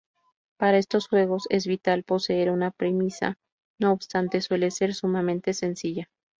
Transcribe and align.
Para 0.57 0.79
estos 0.79 1.07
juegos, 1.07 1.43
es 1.51 1.67
vital 1.67 2.01
poseer 2.01 2.49
una 2.49 2.71
premisa, 2.71 3.37
no 3.79 3.91
obstante, 3.91 4.41
suele 4.41 4.71
ser 4.71 4.95
sumamente 4.95 5.53
sencilla. 5.53 6.09